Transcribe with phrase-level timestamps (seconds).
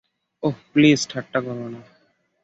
[0.43, 1.81] ওহ, please ঠাট্টা করো না।